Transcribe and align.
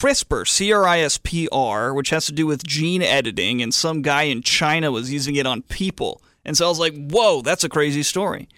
CRISPR, 0.00 0.46
C 0.46 0.72
R 0.72 0.86
I 0.86 1.00
S 1.00 1.18
P 1.18 1.48
R, 1.50 1.94
which 1.94 2.10
has 2.10 2.26
to 2.26 2.32
do 2.32 2.46
with 2.46 2.66
gene 2.66 3.02
editing, 3.02 3.62
and 3.62 3.72
some 3.72 4.02
guy 4.02 4.22
in 4.22 4.42
China 4.42 4.90
was 4.92 5.12
using 5.12 5.36
it 5.36 5.46
on 5.46 5.62
people. 5.62 6.20
And 6.44 6.56
so 6.56 6.66
I 6.66 6.68
was 6.68 6.78
like, 6.78 6.94
whoa, 6.94 7.42
that's 7.42 7.64
a 7.64 7.68
crazy 7.68 8.02
story. 8.02 8.48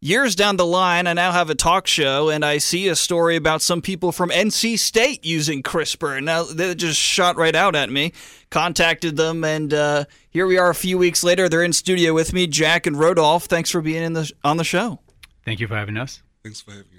Years 0.00 0.36
down 0.36 0.58
the 0.58 0.66
line, 0.66 1.06
I 1.06 1.14
now 1.14 1.32
have 1.32 1.48
a 1.48 1.54
talk 1.54 1.86
show 1.86 2.28
and 2.28 2.44
I 2.44 2.58
see 2.58 2.88
a 2.88 2.94
story 2.94 3.36
about 3.36 3.62
some 3.62 3.80
people 3.80 4.12
from 4.12 4.28
NC 4.28 4.78
State 4.78 5.24
using 5.24 5.62
CRISPR. 5.62 6.18
And 6.18 6.26
now 6.26 6.42
they 6.44 6.74
just 6.74 7.00
shot 7.00 7.36
right 7.36 7.54
out 7.56 7.74
at 7.74 7.88
me. 7.88 8.12
Contacted 8.50 9.16
them, 9.16 9.42
and 9.42 9.72
uh, 9.72 10.04
here 10.28 10.46
we 10.46 10.58
are 10.58 10.68
a 10.68 10.74
few 10.74 10.98
weeks 10.98 11.24
later. 11.24 11.48
They're 11.48 11.64
in 11.64 11.72
studio 11.72 12.12
with 12.12 12.34
me, 12.34 12.46
Jack 12.46 12.86
and 12.86 12.96
Rodolphe. 12.96 13.48
Thanks 13.48 13.70
for 13.70 13.80
being 13.80 14.02
in 14.02 14.12
the, 14.12 14.30
on 14.44 14.58
the 14.58 14.64
show. 14.64 15.00
Thank 15.44 15.58
you 15.58 15.66
for 15.66 15.74
having 15.74 15.96
us. 15.96 16.22
Thanks 16.44 16.60
for 16.60 16.72
having 16.72 16.84
us. 16.84 16.93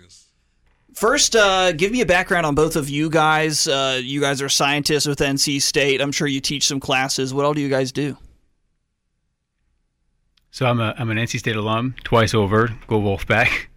First, 0.96 1.36
uh, 1.36 1.74
give 1.74 1.92
me 1.92 2.00
a 2.00 2.06
background 2.06 2.46
on 2.46 2.56
both 2.56 2.78
of 2.78 2.90
you 2.90 3.10
guys. 3.10 3.68
Uh, 3.68 4.00
you 4.02 4.22
guys 4.22 4.42
are 4.42 4.48
scientists 4.48 5.06
with 5.06 5.20
NC 5.20 5.62
State. 5.62 6.00
I'm 6.00 6.14
sure 6.14 6.26
you 6.26 6.40
teach 6.40 6.66
some 6.66 6.80
classes. 6.80 7.34
What 7.34 7.46
all 7.46 7.54
do 7.54 7.60
you 7.60 7.68
guys 7.68 7.92
do? 7.92 8.18
So 10.52 10.66
I'm, 10.66 10.80
a, 10.80 10.96
I'm 10.98 11.10
an 11.10 11.18
NC 11.18 11.40
State 11.40 11.58
alum, 11.58 11.96
twice 12.06 12.34
over. 12.34 12.70
Go 12.88 13.02
Wolfpack. 13.02 13.68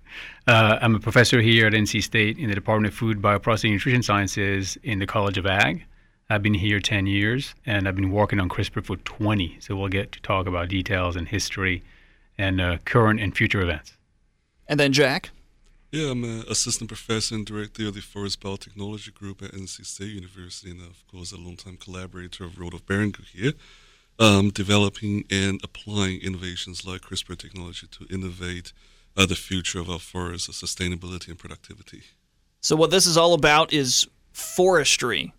Uh, 0.47 0.79
I'm 0.81 0.95
a 0.95 1.01
professor 1.01 1.43
here 1.43 1.67
at 1.67 1.75
NC 1.75 2.03
State 2.03 2.39
in 2.39 2.49
the 2.49 2.55
Department 2.55 2.91
of 2.91 2.99
Food, 2.99 3.21
Bioprocessing, 3.21 3.65
and 3.65 3.73
Nutrition 3.75 4.03
Sciences 4.03 4.79
in 4.83 4.98
the 4.98 5.07
College 5.07 5.37
of 5.37 5.45
Ag. 5.45 5.85
I've 6.31 6.43
been 6.43 6.55
here 6.55 6.81
10 6.81 7.07
years, 7.07 7.55
and 7.67 7.87
I've 7.87 7.97
been 7.97 8.12
working 8.12 8.41
on 8.41 8.48
CRISPR 8.48 8.83
for 8.83 8.97
20. 8.97 9.59
So 9.61 9.77
we'll 9.77 9.89
get 9.89 10.12
to 10.12 10.23
talk 10.23 10.47
about 10.47 10.69
details 10.69 11.17
and 11.17 11.29
history 11.29 11.83
and 12.39 12.61
uh, 12.61 12.79
current 12.87 13.21
and 13.21 13.37
future 13.37 13.61
events. 13.61 13.98
And 14.69 14.81
then 14.81 14.93
Jack. 14.93 15.31
Yeah, 15.91 16.10
I'm 16.10 16.23
an 16.23 16.45
assistant 16.51 16.88
professor 16.88 17.34
and 17.34 17.47
director 17.47 17.88
of 17.88 17.95
the 17.95 18.02
Forest 18.02 18.41
Biotechnology 18.41 19.15
Group 19.15 19.41
at 19.42 19.52
NC 19.52 19.87
State 19.87 20.11
University, 20.11 20.70
and 20.70 20.83
of 20.83 21.02
course, 21.11 21.33
a 21.33 21.38
longtime 21.38 21.78
collaborator 21.78 22.45
of 22.45 22.59
Rodolphe 22.59 22.84
Barrangou 22.84 23.24
here 23.24 23.52
um, 24.19 24.50
developing 24.50 25.25
and 25.30 25.61
applying 25.64 26.20
innovations 26.20 26.86
like 26.86 27.03
CRISPR 27.03 27.39
technology 27.39 27.86
to 27.86 28.06
innovate 28.14 28.75
uh, 29.17 29.25
the 29.25 29.34
future 29.34 29.80
of 29.80 29.89
our 29.89 29.98
forests, 29.98 30.48
sustainability 30.62 31.28
and 31.28 31.39
productivity. 31.39 32.02
So, 32.61 32.77
what 32.77 32.91
this 32.91 33.06
is 33.06 33.17
all 33.17 33.33
about 33.33 33.73
is 33.73 34.06
forestry, 34.33 35.33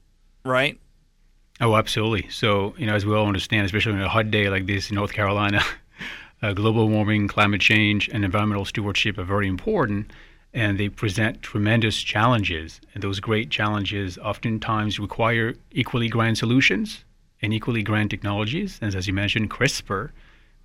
right? 0.44 0.80
Oh, 1.62 1.76
absolutely. 1.76 2.28
So, 2.30 2.74
you 2.78 2.88
know, 2.88 2.96
as 2.96 3.06
we 3.06 3.14
all 3.14 3.28
understand, 3.28 3.66
especially 3.66 3.94
on 3.94 4.02
a 4.02 4.10
hot 4.10 4.32
day 4.32 4.50
like 4.50 4.66
this 4.66 4.90
in 4.90 4.96
North 4.96 5.12
Carolina, 5.12 5.62
uh, 6.42 6.54
global 6.54 6.88
warming, 6.90 7.28
climate 7.28 7.62
change, 7.62 8.10
and 8.10 8.26
environmental 8.26 8.66
stewardship 8.66 9.18
are 9.18 9.26
very 9.26 9.48
important, 9.48 10.12
and 10.54 10.80
they 10.80 10.90
present 10.90 11.42
tremendous 11.42 12.02
challenges. 12.02 12.82
And 12.94 13.04
those 13.04 13.20
great 13.20 13.50
challenges 13.50 14.18
oftentimes 14.18 15.00
require 15.00 15.56
equally 15.72 16.10
grand 16.10 16.38
solutions 16.38 17.04
and 17.42 17.54
equally 17.54 17.84
grand 17.84 18.10
technologies. 18.10 18.80
And 18.82 18.94
as 18.96 19.08
you 19.08 19.14
mentioned, 19.14 19.50
CRISPR, 19.50 20.10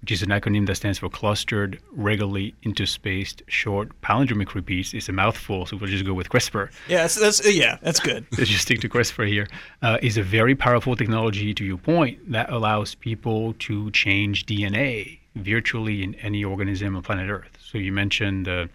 which 0.00 0.10
is 0.10 0.22
an 0.22 0.30
acronym 0.30 0.66
that 0.66 0.76
stands 0.76 0.98
for 0.98 1.08
Clustered 1.08 1.80
Regularly 1.92 2.54
Interspaced 2.64 3.42
Short 3.46 3.88
Palindromic 4.02 4.54
Repeats, 4.54 4.94
is 4.94 5.08
a 5.08 5.12
mouthful, 5.12 5.66
so 5.66 5.76
we'll 5.76 5.90
just 5.90 6.04
go 6.04 6.14
with 6.14 6.28
CRISPR. 6.28 6.70
Yeah, 6.88 7.02
that's, 7.02 7.14
that's 7.14 7.54
yeah, 7.54 7.78
that's 7.82 8.00
good. 8.00 8.26
Let's 8.38 8.50
just 8.50 8.62
stick 8.62 8.80
to 8.80 8.88
CRISPR 8.88 9.28
here. 9.28 9.48
Uh, 9.82 9.98
is 10.02 10.16
a 10.16 10.22
very 10.22 10.54
powerful 10.54 10.96
technology, 10.96 11.54
to 11.54 11.64
your 11.64 11.78
point, 11.78 12.32
that 12.32 12.50
allows 12.50 12.94
people 12.94 13.54
to 13.60 13.90
change 13.92 14.46
DNA 14.46 15.20
virtually 15.36 16.02
in 16.02 16.14
any 16.16 16.44
organism 16.44 16.96
on 16.96 17.02
planet 17.02 17.30
Earth. 17.30 17.58
So 17.60 17.78
you 17.78 17.92
mentioned 17.92 18.46
the 18.46 18.68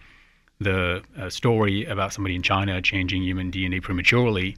the 0.59 1.01
uh, 1.17 1.29
story 1.29 1.85
about 1.85 2.13
somebody 2.13 2.35
in 2.35 2.41
China 2.41 2.81
changing 2.81 3.23
human 3.23 3.51
DNA 3.51 3.81
prematurely 3.81 4.57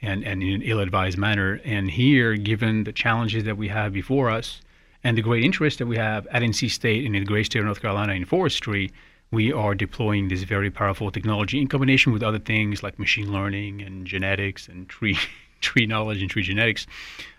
and, 0.00 0.24
and 0.24 0.42
in 0.42 0.54
an 0.54 0.62
ill-advised 0.62 1.18
manner. 1.18 1.60
And 1.64 1.90
here, 1.90 2.34
given 2.34 2.84
the 2.84 2.92
challenges 2.92 3.44
that 3.44 3.56
we 3.56 3.68
have 3.68 3.92
before 3.92 4.30
us 4.30 4.60
and 5.04 5.16
the 5.16 5.22
great 5.22 5.44
interest 5.44 5.78
that 5.78 5.86
we 5.86 5.96
have 5.96 6.26
at 6.28 6.42
NC 6.42 6.70
State 6.70 7.04
and 7.04 7.14
in 7.14 7.22
the 7.22 7.28
great 7.28 7.46
state 7.46 7.60
of 7.60 7.66
North 7.66 7.80
Carolina 7.80 8.14
in 8.14 8.24
forestry, 8.24 8.92
we 9.30 9.52
are 9.52 9.74
deploying 9.74 10.28
this 10.28 10.42
very 10.42 10.70
powerful 10.70 11.10
technology 11.10 11.60
in 11.60 11.66
combination 11.66 12.12
with 12.12 12.22
other 12.22 12.38
things 12.38 12.82
like 12.82 12.98
machine 12.98 13.32
learning 13.32 13.82
and 13.82 14.06
genetics 14.06 14.68
and 14.68 14.88
tree 14.88 15.18
tree 15.60 15.86
knowledge 15.86 16.20
and 16.20 16.30
tree 16.30 16.42
genetics 16.42 16.86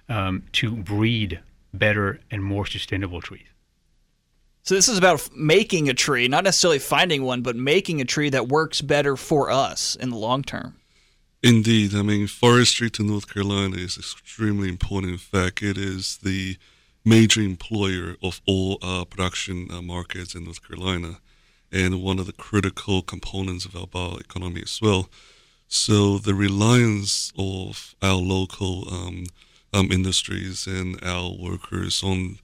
um, 0.07 0.43
to 0.53 0.71
breed 0.71 1.39
better 1.73 2.19
and 2.31 2.43
more 2.43 2.65
sustainable 2.65 3.21
trees. 3.21 3.52
So 4.63 4.75
this 4.75 4.88
is 4.88 4.97
about 4.97 5.29
making 5.35 5.90
a 5.90 5.94
tree, 5.94 6.29
not 6.29 6.46
necessarily 6.46 6.79
finding 6.79 7.24
one, 7.24 7.41
but 7.41 7.57
making 7.57 8.00
a 8.00 8.06
tree 8.06 8.29
that 8.29 8.47
works 8.47 8.79
better 8.79 9.18
for 9.18 9.51
us 9.51 9.96
in 9.96 10.09
the 10.09 10.16
long 10.16 10.41
term. 10.41 10.78
Indeed, 11.44 11.94
I 11.94 12.01
mean, 12.01 12.28
forestry 12.28 12.90
to 12.91 13.03
North 13.03 13.31
Carolina 13.31 13.75
is 13.75 13.97
extremely 13.97 14.69
important. 14.69 15.12
In 15.12 15.18
fact, 15.18 15.62
it 15.62 15.78
is 15.78 16.19
the 16.24 16.56
major 17.03 17.41
employer 17.41 18.16
of 18.24 18.40
all 18.47 18.78
uh, 18.81 19.03
production 19.03 19.68
uh, 19.69 19.81
markets 19.81 20.34
in 20.34 20.46
North 20.46 20.66
Carolina 20.66 21.19
and 21.69 22.01
one 22.01 22.18
of 22.18 22.28
the 22.28 22.31
critical 22.31 23.01
components 23.01 23.66
of 23.66 23.75
our 23.75 23.88
bioeconomy 23.88 24.63
as 24.63 24.80
well. 24.81 25.09
So 25.68 26.18
the 26.18 26.34
reliance 26.34 27.34
of 27.38 27.95
our 28.01 28.16
local 28.16 28.88
um, 28.90 29.25
um, 29.74 29.91
industries 29.91 30.68
and 30.68 31.03
our 31.03 31.30
workers 31.31 32.01
on 32.01 32.38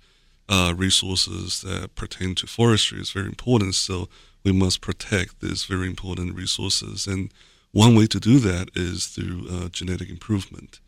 uh, 0.49 0.73
resources 0.75 1.61
that 1.61 1.95
pertain 1.95 2.35
to 2.35 2.47
forestry 2.47 2.99
is 2.99 3.11
very 3.11 3.27
important. 3.27 3.75
So 3.75 4.09
we 4.43 4.51
must 4.51 4.81
protect 4.81 5.39
these 5.39 5.63
very 5.63 5.87
important 5.87 6.35
resources 6.35 7.07
and 7.07 7.31
one 7.71 7.95
way 7.95 8.07
to 8.07 8.19
do 8.19 8.39
that 8.39 8.69
is 8.73 9.05
through 9.07 9.47
uh, 9.49 9.69
genetic 9.69 10.09
improvement. 10.09 10.79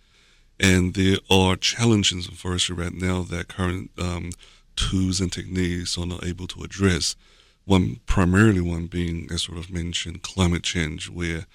And 0.60 0.94
there 0.96 1.18
are 1.30 1.56
challenges 1.56 2.28
in 2.28 2.36
forestry 2.36 2.76
right 2.76 2.94
now 2.94 3.22
that 3.24 3.48
current 3.48 3.92
um, 4.00 4.32
tools 4.76 5.22
and 5.22 5.32
techniques 5.32 5.98
are 5.98 6.06
not 6.06 6.26
able 6.26 6.48
to 6.48 6.64
address. 6.64 7.16
One 7.66 8.00
primarily 8.08 8.62
one 8.62 8.88
being, 8.88 9.28
as 9.32 9.44
sort 9.44 9.60
of 9.60 9.72
mentioned, 9.72 10.24
climate 10.24 10.64
change, 10.64 11.10
where 11.10 11.46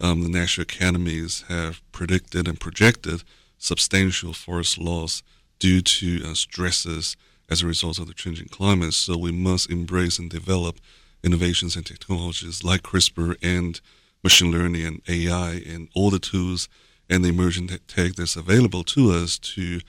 um, 0.00 0.22
the 0.22 0.30
national 0.30 0.62
academies 0.62 1.44
have 1.48 1.82
predicted 1.92 2.48
and 2.48 2.58
projected 2.58 3.22
substantial 3.58 4.32
forest 4.32 4.78
loss 4.78 5.22
due 5.58 5.82
to 5.82 6.22
uh, 6.24 6.34
stresses 6.34 7.16
as 7.50 7.62
a 7.62 7.66
result 7.66 7.98
of 7.98 8.06
the 8.06 8.14
changing 8.14 8.48
climate. 8.48 8.94
So 8.94 9.18
we 9.18 9.32
must 9.32 9.70
embrace 9.70 10.18
and 10.18 10.30
develop 10.30 10.78
innovations 11.22 11.76
and 11.76 11.84
technologies 11.84 12.64
like 12.64 12.82
CRISPR 12.82 13.36
and 13.42 13.80
machine 14.22 14.52
learning 14.52 14.86
and 14.86 15.02
AI 15.08 15.62
and 15.66 15.88
all 15.94 16.10
the 16.10 16.18
tools 16.18 16.68
and 17.08 17.24
the 17.24 17.28
emerging 17.30 17.68
tech 17.88 18.12
that's 18.14 18.36
available 18.36 18.84
to 18.84 19.10
us 19.10 19.38
to 19.38 19.80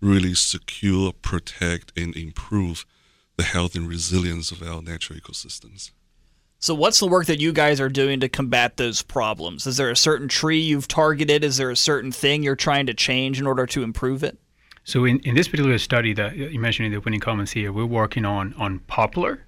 really 0.00 0.34
secure, 0.34 1.12
protect, 1.12 1.92
and 1.96 2.16
improve 2.16 2.86
the 3.36 3.42
health 3.42 3.74
and 3.74 3.88
resilience 3.88 4.50
of 4.50 4.62
our 4.62 4.80
natural 4.82 5.18
ecosystems. 5.18 5.90
So, 6.58 6.74
what's 6.74 7.00
the 7.00 7.06
work 7.06 7.26
that 7.26 7.40
you 7.40 7.52
guys 7.52 7.80
are 7.80 7.88
doing 7.88 8.20
to 8.20 8.28
combat 8.28 8.76
those 8.76 9.00
problems? 9.00 9.66
Is 9.66 9.78
there 9.78 9.90
a 9.90 9.96
certain 9.96 10.28
tree 10.28 10.60
you've 10.60 10.88
targeted? 10.88 11.42
Is 11.42 11.56
there 11.56 11.70
a 11.70 11.76
certain 11.76 12.12
thing 12.12 12.42
you're 12.42 12.56
trying 12.56 12.86
to 12.86 12.94
change 12.94 13.40
in 13.40 13.46
order 13.46 13.64
to 13.66 13.82
improve 13.82 14.22
it? 14.22 14.38
So, 14.90 15.04
in, 15.04 15.20
in 15.20 15.36
this 15.36 15.46
particular 15.46 15.78
study 15.78 16.12
that 16.14 16.36
you 16.36 16.58
mentioned 16.58 16.86
in 16.86 16.92
the 16.92 16.98
opening 16.98 17.20
comments 17.20 17.52
here, 17.52 17.70
we're 17.72 17.86
working 18.02 18.24
on 18.24 18.54
on 18.54 18.80
poplar 18.80 19.44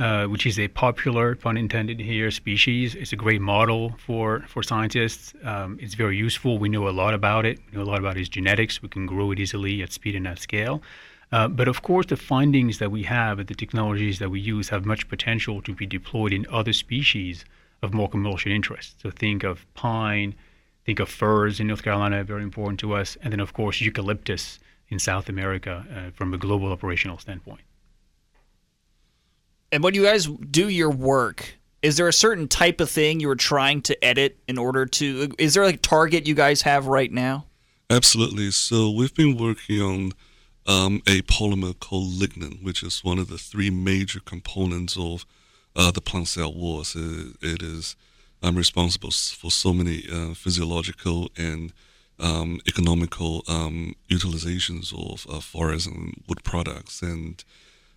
uh, 0.00 0.26
which 0.26 0.46
is 0.46 0.58
a 0.58 0.66
popular, 0.66 1.36
pun 1.36 1.56
intended 1.56 2.00
here, 2.00 2.28
species. 2.32 2.96
It's 2.96 3.12
a 3.12 3.16
great 3.24 3.40
model 3.40 3.94
for, 4.04 4.40
for 4.48 4.60
scientists. 4.64 5.34
Um, 5.44 5.78
it's 5.80 5.94
very 5.94 6.16
useful. 6.16 6.58
We 6.58 6.68
know 6.68 6.88
a 6.88 6.96
lot 7.02 7.14
about 7.14 7.46
it. 7.46 7.60
We 7.70 7.78
know 7.78 7.84
a 7.84 7.90
lot 7.92 8.00
about 8.00 8.16
its 8.16 8.28
genetics. 8.28 8.82
We 8.82 8.88
can 8.88 9.06
grow 9.06 9.30
it 9.30 9.38
easily 9.38 9.80
at 9.80 9.92
speed 9.92 10.16
and 10.16 10.26
at 10.26 10.40
scale. 10.40 10.82
Uh, 11.30 11.46
but 11.46 11.68
of 11.68 11.82
course, 11.82 12.06
the 12.06 12.16
findings 12.16 12.78
that 12.78 12.90
we 12.90 13.04
have 13.04 13.38
and 13.38 13.46
the 13.46 13.54
technologies 13.54 14.18
that 14.18 14.30
we 14.30 14.40
use 14.40 14.70
have 14.70 14.84
much 14.84 15.08
potential 15.08 15.62
to 15.62 15.72
be 15.72 15.86
deployed 15.86 16.32
in 16.32 16.44
other 16.50 16.72
species 16.72 17.44
of 17.82 17.94
more 17.94 18.08
commercial 18.08 18.50
interest. 18.50 19.00
So 19.02 19.12
think 19.12 19.44
of 19.44 19.64
pine, 19.74 20.34
think 20.84 20.98
of 20.98 21.08
firs 21.08 21.60
in 21.60 21.68
North 21.68 21.84
Carolina, 21.84 22.24
very 22.24 22.42
important 22.42 22.80
to 22.80 22.94
us, 22.94 23.16
and 23.22 23.32
then 23.32 23.38
of 23.38 23.52
course 23.52 23.80
eucalyptus 23.80 24.58
in 24.92 24.98
South 24.98 25.28
America 25.30 25.84
uh, 25.90 26.10
from 26.14 26.34
a 26.34 26.38
global 26.38 26.70
operational 26.70 27.16
standpoint. 27.18 27.62
And 29.72 29.82
when 29.82 29.94
you 29.94 30.04
guys 30.04 30.26
do 30.26 30.68
your 30.68 30.90
work, 30.90 31.54
is 31.80 31.96
there 31.96 32.06
a 32.08 32.12
certain 32.12 32.46
type 32.46 32.78
of 32.78 32.90
thing 32.90 33.18
you 33.18 33.30
are 33.30 33.34
trying 33.34 33.80
to 33.82 34.04
edit 34.04 34.36
in 34.46 34.58
order 34.58 34.84
to? 34.84 35.32
Is 35.38 35.54
there 35.54 35.64
like 35.64 35.76
a 35.76 35.78
target 35.78 36.26
you 36.26 36.34
guys 36.34 36.62
have 36.62 36.86
right 36.86 37.10
now? 37.10 37.46
Absolutely. 37.88 38.50
So 38.50 38.90
we've 38.90 39.14
been 39.14 39.38
working 39.38 39.80
on 39.80 40.12
um, 40.66 41.02
a 41.08 41.22
polymer 41.22 41.78
called 41.78 42.12
lignin, 42.12 42.62
which 42.62 42.82
is 42.82 43.02
one 43.02 43.18
of 43.18 43.28
the 43.28 43.38
three 43.38 43.70
major 43.70 44.20
components 44.20 44.96
of 44.98 45.24
uh, 45.74 45.90
the 45.90 46.02
plant 46.02 46.28
cell 46.28 46.52
walls. 46.52 46.94
it, 46.94 47.36
it 47.40 47.62
is 47.62 47.96
um, 48.42 48.56
responsible 48.56 49.10
for 49.10 49.50
so 49.50 49.72
many 49.72 50.04
uh, 50.12 50.34
physiological 50.34 51.30
and 51.36 51.72
um, 52.22 52.60
economical 52.66 53.42
um, 53.48 53.94
utilizations 54.08 54.92
of 54.92 55.26
uh, 55.28 55.40
forest 55.40 55.88
and 55.88 56.22
wood 56.28 56.42
products. 56.44 57.02
And 57.02 57.42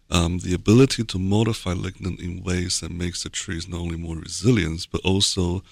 um, 0.10 0.40
the 0.40 0.54
ability 0.54 1.04
to 1.04 1.20
modify 1.20 1.74
lignin 1.74 2.20
in 2.20 2.44
ways 2.44 2.82
that 2.82 2.92
makes 2.92 3.24
the 3.24 3.30
trees 3.30 3.68
not 3.68 3.80
only 3.80 3.98
more 3.98 4.18
resilient 4.18 4.88
but 4.92 5.02
also 5.04 5.64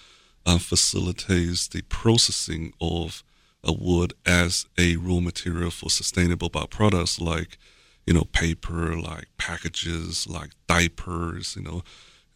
uh, 0.46 0.58
facilitates 0.58 1.68
the 1.68 1.82
processing 1.84 2.74
of 2.82 3.24
a 3.64 3.72
wood 3.72 4.14
as 4.26 4.66
a 4.78 4.98
raw 4.98 5.20
material 5.20 5.72
for 5.72 5.90
sustainable 5.90 6.50
byproducts 6.50 7.22
like, 7.22 7.58
you 8.06 8.14
know, 8.14 8.26
paper, 8.34 8.96
like 8.98 9.28
packages, 9.38 10.28
like 10.28 10.50
diapers, 10.68 11.56
you 11.56 11.64
know, 11.64 11.84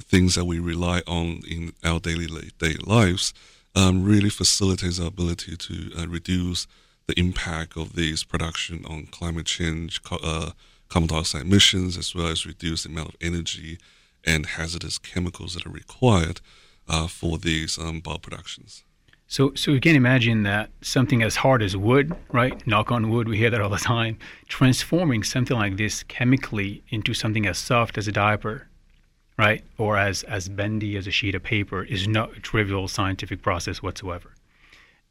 things 0.01 0.35
that 0.35 0.45
we 0.45 0.59
rely 0.59 1.01
on 1.05 1.41
in 1.47 1.73
our 1.83 1.99
daily 1.99 2.27
daily 2.59 2.79
lives, 2.85 3.33
um, 3.77 4.03
really 4.03 4.29
facilitates 4.29 4.99
our 4.99 5.07
ability 5.07 5.55
to 5.55 5.91
uh, 5.95 6.07
reduce 6.07 6.65
the 7.05 7.17
impact 7.19 7.77
of 7.77 7.95
these 7.95 8.23
production 8.23 8.83
on 8.85 9.05
climate 9.05 9.45
change, 9.45 10.01
uh, 10.11 10.51
carbon 10.89 11.07
dioxide 11.07 11.43
emissions, 11.43 11.95
as 11.95 12.15
well 12.15 12.27
as 12.27 12.45
reduce 12.45 12.83
the 12.83 12.89
amount 12.89 13.09
of 13.09 13.15
energy 13.21 13.77
and 14.25 14.47
hazardous 14.47 14.97
chemicals 14.97 15.53
that 15.53 15.65
are 15.67 15.71
required 15.71 16.41
uh, 16.89 17.07
for 17.07 17.37
these 17.37 17.77
um, 17.77 18.01
bioproductions. 18.01 18.81
So, 19.27 19.53
so 19.53 19.71
you 19.71 19.79
can 19.79 19.95
imagine 19.95 20.41
that 20.43 20.71
something 20.81 21.21
as 21.21 21.35
hard 21.35 21.61
as 21.61 21.77
wood, 21.77 22.15
right? 22.31 22.65
Knock 22.65 22.91
on 22.91 23.11
wood, 23.11 23.27
we 23.27 23.37
hear 23.37 23.51
that 23.51 23.61
all 23.61 23.69
the 23.69 23.77
time. 23.95 24.17
Transforming 24.47 25.21
something 25.21 25.55
like 25.55 25.77
this 25.77 26.01
chemically 26.03 26.83
into 26.89 27.13
something 27.13 27.45
as 27.45 27.59
soft 27.59 27.97
as 27.99 28.07
a 28.07 28.11
diaper, 28.11 28.69
right, 29.37 29.63
or 29.77 29.97
as 29.97 30.23
as 30.23 30.49
bendy 30.49 30.97
as 30.97 31.07
a 31.07 31.11
sheet 31.11 31.35
of 31.35 31.43
paper 31.43 31.83
is 31.83 32.07
not 32.07 32.35
a 32.35 32.39
trivial 32.39 32.87
scientific 32.87 33.41
process 33.41 33.83
whatsoever. 33.83 34.33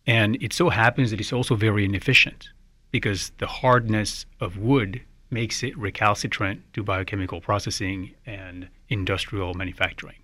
And 0.07 0.41
it 0.43 0.53
so 0.53 0.71
happens 0.71 1.11
that 1.11 1.21
it's 1.21 1.33
also 1.33 1.55
very 1.57 1.85
inefficient 1.85 2.49
because 2.91 3.33
the 3.39 3.47
hardness 3.47 4.27
of 4.41 4.57
wood 4.59 5.01
makes 5.31 5.63
it 5.63 5.77
recalcitrant 5.77 6.63
to 6.73 6.83
biochemical 6.83 7.41
processing 7.41 8.15
and 8.25 8.69
industrial 8.89 9.55
manufacturing. 9.55 10.17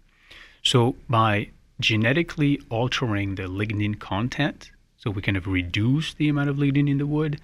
So 0.63 0.95
by 1.09 1.51
genetically 1.81 2.61
altering 2.71 3.35
the 3.35 3.45
lignin 3.45 3.99
content, 3.99 4.71
so 4.97 5.11
we 5.11 5.23
kind 5.23 5.37
of 5.37 5.49
reduce 5.49 6.15
the 6.15 6.29
amount 6.29 6.51
of 6.51 6.57
lignin 6.57 6.89
in 6.89 6.99
the 6.99 7.07
wood, 7.07 7.41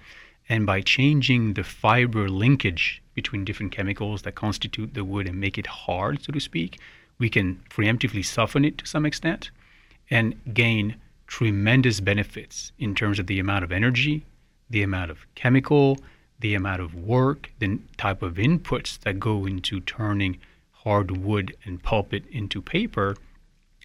and 0.47 0.65
by 0.65 0.81
changing 0.81 1.53
the 1.53 1.63
fiber 1.63 2.29
linkage 2.29 3.01
between 3.21 3.43
different 3.43 3.73
chemicals 3.73 4.21
that 4.21 4.35
constitute 4.45 4.93
the 4.93 5.03
wood 5.03 5.27
and 5.27 5.37
make 5.45 5.57
it 5.57 5.67
hard, 5.67 6.23
so 6.23 6.31
to 6.31 6.39
speak, 6.39 6.79
we 7.17 7.29
can 7.35 7.47
preemptively 7.69 8.23
soften 8.23 8.63
it 8.63 8.77
to 8.77 8.85
some 8.85 9.05
extent 9.05 9.51
and 10.09 10.27
gain 10.53 10.95
tremendous 11.27 11.99
benefits 11.99 12.71
in 12.79 12.95
terms 12.95 13.19
of 13.19 13.27
the 13.27 13.39
amount 13.39 13.63
of 13.65 13.71
energy, 13.73 14.25
the 14.69 14.83
amount 14.83 15.11
of 15.11 15.17
chemical, 15.35 15.97
the 16.39 16.55
amount 16.55 16.81
of 16.81 16.95
work, 16.95 17.51
the 17.59 17.77
type 17.97 18.21
of 18.21 18.35
inputs 18.35 18.97
that 19.01 19.19
go 19.19 19.45
into 19.45 19.81
turning 19.81 20.39
hardwood 20.83 21.53
and 21.65 21.83
pulp 21.83 22.13
it 22.13 22.23
into 22.31 22.61
paper. 22.61 23.17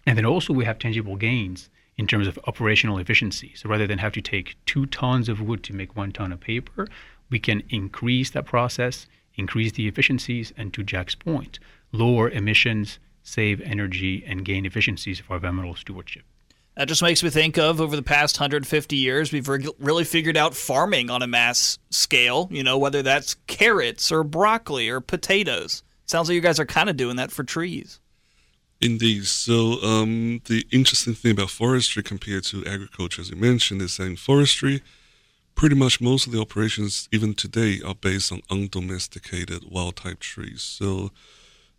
And 0.07 0.17
then 0.17 0.25
also 0.25 0.53
we 0.53 0.63
have 0.63 0.79
tangible 0.79 1.17
gains 1.17 1.69
in 1.97 2.07
terms 2.07 2.27
of 2.27 2.39
operational 2.47 2.99
efficiency. 2.99 3.51
So 3.55 3.67
rather 3.67 3.87
than 3.87 3.99
have 3.99 4.13
to 4.13 4.21
take 4.21 4.55
two 4.65 4.85
tons 4.85 5.27
of 5.27 5.41
wood 5.41 5.61
to 5.63 5.73
make 5.73 5.97
one 5.97 6.11
ton 6.13 6.31
of 6.31 6.39
paper, 6.39 6.87
we 7.29 7.39
can 7.39 7.63
increase 7.69 8.29
that 8.31 8.45
process, 8.45 9.07
increase 9.37 9.73
the 9.73 9.87
efficiencies, 9.87 10.53
and 10.57 10.73
to 10.73 10.83
Jack's 10.83 11.15
point, 11.15 11.59
lower 11.91 12.29
emissions, 12.29 12.99
save 13.23 13.61
energy, 13.61 14.23
and 14.25 14.45
gain 14.45 14.65
efficiencies 14.65 15.19
for 15.19 15.35
environmental 15.35 15.75
stewardship. 15.75 16.23
That 16.75 16.89
just 16.89 17.01
makes 17.01 17.23
me 17.23 17.29
think 17.29 17.57
of 17.57 17.79
over 17.79 17.95
the 17.95 18.03
past 18.03 18.37
150 18.37 18.95
years, 18.97 19.31
we've 19.31 19.47
really 19.47 20.03
figured 20.03 20.35
out 20.35 20.53
farming 20.53 21.09
on 21.09 21.21
a 21.21 21.27
mass 21.27 21.79
scale, 21.89 22.49
you 22.51 22.63
know, 22.63 22.77
whether 22.77 23.01
that's 23.01 23.35
carrots 23.47 24.11
or 24.11 24.23
broccoli 24.23 24.89
or 24.89 24.99
potatoes. 24.99 25.83
Sounds 26.05 26.27
like 26.27 26.35
you 26.35 26.41
guys 26.41 26.59
are 26.59 26.65
kind 26.65 26.89
of 26.89 26.97
doing 26.97 27.15
that 27.15 27.31
for 27.31 27.43
trees. 27.43 27.99
Indeed. 28.81 29.25
So, 29.25 29.81
um, 29.81 30.41
the 30.45 30.65
interesting 30.69 31.13
thing 31.13 31.31
about 31.31 31.49
forestry 31.49 32.03
compared 32.03 32.43
to 32.45 32.65
agriculture, 32.65 33.21
as 33.21 33.29
you 33.29 33.37
mentioned, 33.37 33.81
is 33.81 33.95
that 33.97 34.03
in 34.03 34.17
forestry, 34.17 34.83
pretty 35.55 35.75
much 35.75 36.01
most 36.01 36.27
of 36.27 36.33
the 36.33 36.39
operations, 36.41 37.07
even 37.11 37.33
today, 37.33 37.81
are 37.85 37.95
based 37.95 38.31
on 38.31 38.41
undomesticated 38.49 39.63
wild 39.69 39.95
type 39.95 40.19
trees. 40.19 40.61
So, 40.61 41.11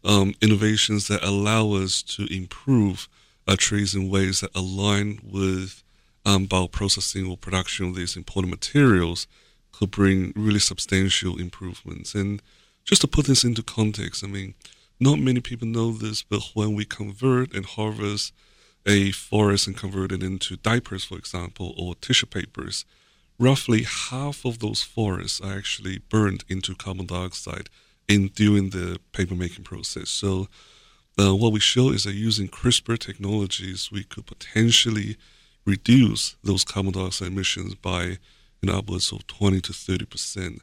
um, 0.04 0.34
innovations 0.40 1.08
that 1.08 1.22
allow 1.22 1.72
us 1.72 2.02
to 2.02 2.26
improve 2.32 3.08
our 3.46 3.56
trees 3.56 3.94
in 3.94 4.10
ways 4.10 4.40
that 4.40 4.54
align 4.54 5.20
with 5.22 5.82
um, 6.24 6.46
bioprocessing 6.46 7.28
or 7.30 7.36
production 7.36 7.88
of 7.88 7.94
these 7.94 8.16
important 8.16 8.50
materials 8.50 9.26
could 9.72 9.90
bring 9.90 10.32
really 10.34 10.58
substantial 10.58 11.38
improvements. 11.38 12.14
And 12.14 12.42
just 12.84 13.02
to 13.02 13.08
put 13.08 13.26
this 13.26 13.44
into 13.44 13.62
context, 13.62 14.24
I 14.24 14.26
mean, 14.26 14.54
not 14.98 15.18
many 15.18 15.40
people 15.40 15.68
know 15.68 15.92
this, 15.92 16.22
but 16.22 16.42
when 16.54 16.74
we 16.74 16.84
convert 16.84 17.52
and 17.54 17.66
harvest 17.66 18.32
a 18.86 19.10
forest 19.10 19.66
and 19.66 19.76
convert 19.76 20.12
it 20.12 20.22
into 20.22 20.56
diapers, 20.56 21.04
for 21.04 21.18
example, 21.18 21.74
or 21.76 21.94
tissue 21.96 22.26
papers, 22.26 22.84
roughly 23.38 23.84
half 23.84 24.44
of 24.44 24.58
those 24.58 24.82
forests 24.82 25.40
are 25.40 25.56
actually 25.56 25.98
burned 25.98 26.44
into 26.48 26.74
carbon 26.74 27.06
dioxide 27.06 27.68
in 28.08 28.28
during 28.28 28.70
the 28.70 28.98
paper 29.12 29.34
making 29.34 29.64
process. 29.64 30.08
So 30.08 30.48
uh, 31.18 31.34
what 31.34 31.52
we 31.52 31.60
show 31.60 31.90
is 31.90 32.04
that 32.04 32.14
using 32.14 32.48
CRISPR 32.48 32.98
technologies, 32.98 33.90
we 33.90 34.04
could 34.04 34.26
potentially 34.26 35.16
reduce 35.64 36.36
those 36.44 36.64
carbon 36.64 36.92
dioxide 36.92 37.28
emissions 37.28 37.74
by 37.74 38.18
an 38.62 38.70
upwards 38.70 39.12
of 39.12 39.26
20 39.26 39.60
to 39.62 39.72
30 39.72 40.04
percent. 40.06 40.62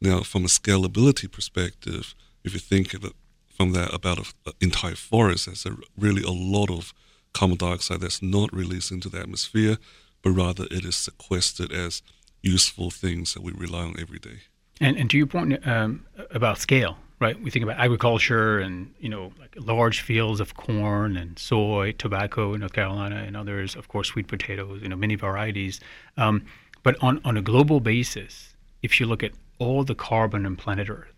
Now, 0.00 0.20
from 0.20 0.44
a 0.44 0.48
scalability 0.48 1.30
perspective, 1.30 2.14
if 2.44 2.54
you 2.54 2.60
think 2.60 2.94
of 2.94 3.04
it 3.04 3.12
from 3.56 3.72
that 3.72 3.92
about 3.92 4.18
an 4.18 4.52
entire 4.60 4.94
forest, 4.94 5.46
that's 5.46 5.66
a, 5.66 5.76
really 5.96 6.22
a 6.22 6.30
lot 6.30 6.70
of 6.70 6.92
carbon 7.32 7.58
dioxide 7.58 8.00
that's 8.00 8.22
not 8.22 8.52
released 8.52 8.90
into 8.90 9.08
the 9.08 9.20
atmosphere, 9.20 9.76
but 10.22 10.30
rather 10.30 10.64
it 10.70 10.84
is 10.84 10.96
sequestered 10.96 11.72
as 11.72 12.02
useful 12.42 12.90
things 12.90 13.34
that 13.34 13.42
we 13.42 13.52
rely 13.52 13.82
on 13.82 13.96
every 13.98 14.18
day. 14.18 14.40
And, 14.80 14.96
and 14.96 15.10
to 15.10 15.18
your 15.18 15.26
point 15.26 15.66
um, 15.66 16.06
about 16.30 16.58
scale, 16.58 16.96
right? 17.20 17.40
We 17.40 17.50
think 17.50 17.62
about 17.62 17.78
agriculture 17.78 18.58
and 18.58 18.94
you 18.98 19.08
know 19.08 19.32
like 19.38 19.54
large 19.58 20.00
fields 20.00 20.40
of 20.40 20.54
corn 20.54 21.16
and 21.16 21.38
soy, 21.38 21.92
tobacco 21.92 22.54
in 22.54 22.60
North 22.60 22.72
Carolina, 22.72 23.22
and 23.26 23.36
others, 23.36 23.76
of 23.76 23.88
course, 23.88 24.08
sweet 24.08 24.26
potatoes, 24.26 24.82
you 24.82 24.88
know, 24.88 24.96
many 24.96 25.14
varieties. 25.14 25.80
Um, 26.16 26.46
but 26.82 26.96
on 27.02 27.20
on 27.24 27.36
a 27.36 27.42
global 27.42 27.80
basis, 27.80 28.56
if 28.82 28.98
you 28.98 29.06
look 29.06 29.22
at 29.22 29.32
all 29.58 29.84
the 29.84 29.94
carbon 29.94 30.46
on 30.46 30.56
planet 30.56 30.88
Earth, 30.88 31.12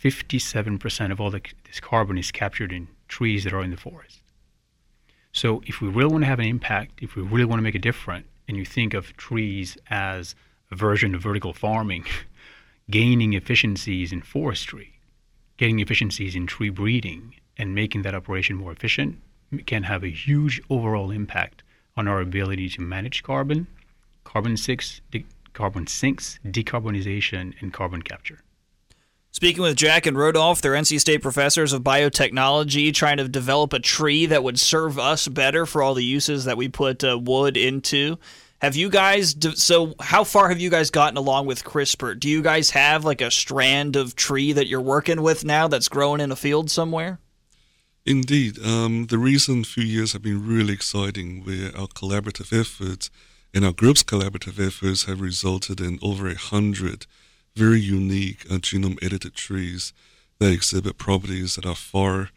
57% 0.00 1.10
of 1.10 1.20
all 1.20 1.30
the, 1.30 1.42
this 1.66 1.80
carbon 1.80 2.16
is 2.16 2.30
captured 2.30 2.72
in 2.72 2.86
trees 3.08 3.42
that 3.44 3.52
are 3.52 3.62
in 3.62 3.70
the 3.70 3.76
forest. 3.76 4.20
So 5.38 5.62
if 5.68 5.80
we 5.80 5.86
really 5.86 6.10
want 6.10 6.22
to 6.22 6.26
have 6.26 6.40
an 6.40 6.46
impact, 6.46 7.00
if 7.00 7.14
we 7.14 7.22
really 7.22 7.44
want 7.44 7.60
to 7.60 7.62
make 7.62 7.76
a 7.76 7.78
difference, 7.90 8.26
and 8.48 8.56
you 8.56 8.64
think 8.64 8.92
of 8.92 9.16
trees 9.16 9.78
as 9.88 10.34
a 10.72 10.74
version 10.74 11.14
of 11.14 11.22
vertical 11.22 11.52
farming, 11.52 12.06
gaining 12.90 13.34
efficiencies 13.34 14.10
in 14.12 14.20
forestry, 14.20 14.98
getting 15.56 15.78
efficiencies 15.78 16.34
in 16.34 16.48
tree 16.48 16.70
breeding 16.70 17.36
and 17.56 17.72
making 17.72 18.02
that 18.02 18.16
operation 18.16 18.56
more 18.56 18.72
efficient 18.72 19.20
can 19.66 19.84
have 19.84 20.02
a 20.02 20.08
huge 20.08 20.60
overall 20.70 21.12
impact 21.12 21.62
on 21.96 22.08
our 22.08 22.20
ability 22.20 22.68
to 22.70 22.80
manage 22.80 23.22
carbon, 23.22 23.68
carbon 24.24 24.56
sinks, 24.56 25.02
de- 25.12 25.24
carbon 25.52 25.86
sinks, 25.86 26.40
decarbonization, 26.46 27.54
and 27.60 27.72
carbon 27.72 28.02
capture. 28.02 28.40
Speaking 29.38 29.62
with 29.62 29.76
Jack 29.76 30.04
and 30.04 30.18
Rodolphe, 30.18 30.60
they're 30.60 30.72
NC 30.72 30.98
State 30.98 31.22
professors 31.22 31.72
of 31.72 31.84
biotechnology, 31.84 32.92
trying 32.92 33.18
to 33.18 33.28
develop 33.28 33.72
a 33.72 33.78
tree 33.78 34.26
that 34.26 34.42
would 34.42 34.58
serve 34.58 34.98
us 34.98 35.28
better 35.28 35.64
for 35.64 35.80
all 35.80 35.94
the 35.94 36.02
uses 36.02 36.44
that 36.46 36.56
we 36.56 36.68
put 36.68 37.04
uh, 37.04 37.16
wood 37.16 37.56
into. 37.56 38.18
Have 38.60 38.74
you 38.74 38.90
guys 38.90 39.36
so 39.54 39.94
how 40.00 40.24
far 40.24 40.48
have 40.48 40.58
you 40.58 40.70
guys 40.70 40.90
gotten 40.90 41.16
along 41.16 41.46
with 41.46 41.62
CRISPR? 41.62 42.18
Do 42.18 42.28
you 42.28 42.42
guys 42.42 42.70
have 42.70 43.04
like 43.04 43.20
a 43.20 43.30
strand 43.30 43.94
of 43.94 44.16
tree 44.16 44.52
that 44.54 44.66
you're 44.66 44.80
working 44.80 45.22
with 45.22 45.44
now 45.44 45.68
that's 45.68 45.88
growing 45.88 46.20
in 46.20 46.32
a 46.32 46.36
field 46.36 46.68
somewhere? 46.68 47.20
Indeed. 48.04 48.58
Um, 48.58 49.06
the 49.06 49.18
recent 49.18 49.68
few 49.68 49.84
years 49.84 50.14
have 50.14 50.22
been 50.22 50.48
really 50.48 50.72
exciting 50.72 51.44
where 51.44 51.70
our 51.78 51.86
collaborative 51.86 52.52
efforts 52.52 53.08
and 53.54 53.64
our 53.64 53.72
group's 53.72 54.02
collaborative 54.02 54.58
efforts 54.58 55.04
have 55.04 55.20
resulted 55.20 55.80
in 55.80 56.00
over 56.02 56.28
a 56.28 56.34
hundred 56.36 57.06
very 57.56 57.80
unique 57.80 58.46
uh, 58.50 58.54
genome 58.54 59.02
edited 59.02 59.34
trees 59.34 59.92
that 60.38 60.52
exhibit 60.52 60.98
properties 60.98 61.56
that 61.56 61.66
are 61.66 61.74
far 61.74 62.30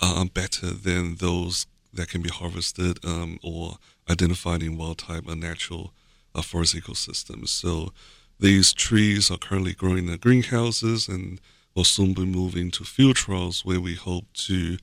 uh, 0.00 0.24
better 0.26 0.70
than 0.70 1.16
those 1.16 1.66
that 1.92 2.08
can 2.08 2.22
be 2.22 2.28
harvested 2.28 3.04
um, 3.04 3.38
or 3.42 3.78
identified 4.08 4.62
in 4.62 4.76
wild 4.76 4.98
type 4.98 5.26
and 5.26 5.40
natural 5.40 5.92
uh, 6.34 6.42
forest 6.42 6.76
ecosystems. 6.76 7.48
So 7.48 7.92
these 8.38 8.72
trees 8.72 9.30
are 9.30 9.38
currently 9.38 9.74
growing 9.74 10.08
in 10.08 10.16
greenhouses 10.18 11.08
and 11.08 11.40
will 11.74 11.84
soon 11.84 12.12
be 12.12 12.24
moving 12.24 12.70
to 12.72 12.84
field 12.84 13.16
trials 13.16 13.64
where 13.64 13.80
we 13.80 13.94
hope 13.94 14.26
to 14.34 14.76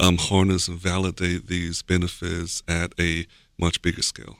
um, 0.00 0.16
harness 0.18 0.68
and 0.68 0.78
validate 0.78 1.46
these 1.46 1.82
benefits 1.82 2.62
at 2.66 2.92
a 2.98 3.26
much 3.58 3.82
bigger 3.82 4.02
scale. 4.02 4.38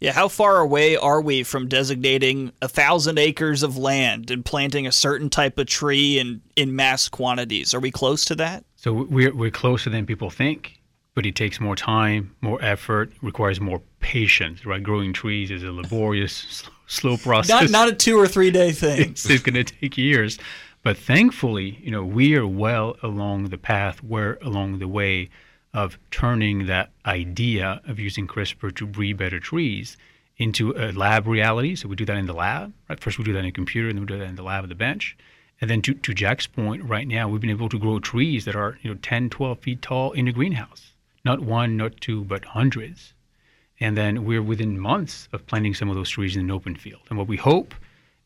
Yeah, 0.00 0.12
how 0.12 0.28
far 0.28 0.58
away 0.58 0.96
are 0.96 1.20
we 1.20 1.42
from 1.42 1.66
designating 1.66 2.52
a 2.62 2.68
thousand 2.68 3.18
acres 3.18 3.62
of 3.62 3.76
land 3.76 4.30
and 4.30 4.44
planting 4.44 4.86
a 4.86 4.92
certain 4.92 5.28
type 5.28 5.58
of 5.58 5.66
tree 5.66 6.18
in, 6.20 6.40
in 6.54 6.76
mass 6.76 7.08
quantities? 7.08 7.74
Are 7.74 7.80
we 7.80 7.90
close 7.90 8.24
to 8.26 8.36
that? 8.36 8.64
So 8.76 8.92
we're, 8.92 9.34
we're 9.34 9.50
closer 9.50 9.90
than 9.90 10.06
people 10.06 10.30
think 10.30 10.78
but 11.18 11.26
it 11.26 11.34
takes 11.34 11.58
more 11.58 11.74
time, 11.74 12.32
more 12.42 12.62
effort, 12.62 13.10
requires 13.22 13.60
more 13.60 13.82
patience, 13.98 14.64
right? 14.64 14.80
Growing 14.80 15.12
trees 15.12 15.50
is 15.50 15.64
a 15.64 15.72
laborious, 15.72 16.32
slow, 16.48 16.72
slow 16.86 17.16
process. 17.16 17.62
Not 17.62 17.70
not 17.70 17.88
a 17.88 17.92
two 17.92 18.16
or 18.16 18.28
three 18.28 18.52
day 18.52 18.70
thing. 18.70 19.00
it's, 19.10 19.28
it's 19.28 19.42
going 19.42 19.54
to 19.54 19.64
take 19.64 19.98
years. 19.98 20.38
But 20.84 20.96
thankfully, 20.96 21.80
you 21.82 21.90
know, 21.90 22.04
we 22.04 22.36
are 22.36 22.46
well 22.46 22.96
along 23.02 23.46
the 23.46 23.58
path, 23.58 24.00
we're 24.00 24.38
along 24.42 24.78
the 24.78 24.86
way 24.86 25.28
of 25.74 25.98
turning 26.10 26.66
that 26.66 26.90
idea 27.06 27.80
of 27.86 27.98
using 27.98 28.26
CRISPR 28.26 28.74
to 28.76 28.86
breed 28.86 29.16
better 29.16 29.38
trees 29.38 29.96
into 30.38 30.72
a 30.76 30.92
lab 30.92 31.26
reality. 31.26 31.74
So 31.74 31.88
we 31.88 31.96
do 31.96 32.06
that 32.06 32.16
in 32.16 32.26
the 32.26 32.32
lab, 32.32 32.72
right? 32.88 32.98
First 32.98 33.18
we 33.18 33.24
do 33.24 33.32
that 33.32 33.40
in 33.40 33.46
a 33.46 33.52
computer, 33.52 33.88
and 33.88 33.96
then 33.96 34.02
we 34.02 34.06
do 34.06 34.18
that 34.18 34.28
in 34.28 34.36
the 34.36 34.42
lab 34.42 34.62
at 34.62 34.68
the 34.68 34.74
bench. 34.74 35.16
And 35.60 35.68
then 35.68 35.82
to, 35.82 35.94
to 35.94 36.14
Jack's 36.14 36.46
point, 36.46 36.84
right 36.84 37.06
now 37.06 37.28
we've 37.28 37.40
been 37.40 37.50
able 37.50 37.68
to 37.68 37.78
grow 37.78 37.98
trees 37.98 38.44
that 38.44 38.54
are 38.54 38.78
you 38.82 38.90
know 38.90 38.98
10, 39.02 39.30
12 39.30 39.58
feet 39.58 39.82
tall 39.82 40.12
in 40.12 40.28
a 40.28 40.32
greenhouse. 40.32 40.92
Not 41.24 41.40
one, 41.40 41.76
not 41.76 42.00
two, 42.00 42.24
but 42.24 42.44
hundreds. 42.44 43.12
And 43.80 43.96
then 43.96 44.24
we're 44.24 44.42
within 44.42 44.78
months 44.78 45.28
of 45.32 45.46
planting 45.46 45.74
some 45.74 45.90
of 45.90 45.96
those 45.96 46.10
trees 46.10 46.36
in 46.36 46.42
an 46.42 46.50
open 46.50 46.76
field. 46.76 47.02
And 47.08 47.18
what 47.18 47.28
we 47.28 47.36
hope 47.36 47.74